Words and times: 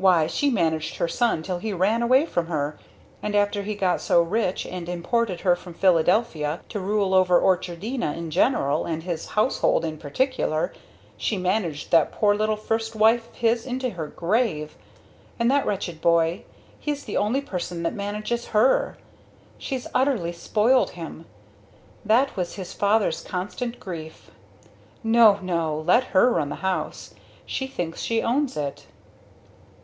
Why 0.00 0.28
she 0.28 0.48
managed 0.48 0.98
her 0.98 1.08
son 1.08 1.42
till 1.42 1.58
he 1.58 1.72
ran 1.72 2.02
away 2.02 2.24
from 2.24 2.46
her 2.46 2.78
and 3.20 3.34
after 3.34 3.64
he 3.64 3.74
got 3.74 4.00
so 4.00 4.22
rich 4.22 4.64
and 4.64 4.88
imported 4.88 5.40
her 5.40 5.56
from 5.56 5.74
Philadelphia 5.74 6.60
to 6.68 6.78
rule 6.78 7.14
over 7.14 7.40
Orchardina 7.40 8.12
in 8.14 8.30
general 8.30 8.84
and 8.86 9.02
his 9.02 9.30
household 9.30 9.84
in 9.84 9.98
particular, 9.98 10.72
she 11.16 11.36
managed 11.36 11.90
that 11.90 12.12
poor 12.12 12.36
little 12.36 12.54
first 12.54 12.94
wife 12.94 13.26
of 13.30 13.34
his 13.34 13.66
into 13.66 13.90
her 13.90 14.06
grave, 14.06 14.76
and 15.36 15.50
that 15.50 15.66
wretched 15.66 16.00
boy 16.00 16.44
he's 16.78 17.02
the 17.04 17.16
only 17.16 17.40
person 17.40 17.82
that 17.82 17.92
manages 17.92 18.46
her! 18.48 18.96
She's 19.58 19.88
utterly 19.96 20.30
spoiled 20.30 20.90
him 20.90 21.26
that 22.04 22.36
was 22.36 22.54
his 22.54 22.72
father's 22.72 23.20
constant 23.20 23.80
grief. 23.80 24.30
No, 25.02 25.40
no 25.42 25.80
let 25.84 26.04
her 26.14 26.30
run 26.30 26.50
the 26.50 26.54
house 26.62 27.14
she 27.44 27.66
thinks 27.66 28.00
she 28.00 28.22
owns 28.22 28.56
it." 28.56 28.86